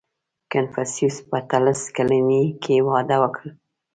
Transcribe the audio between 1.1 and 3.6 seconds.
په اتلس کلنۍ کې واده وکړ.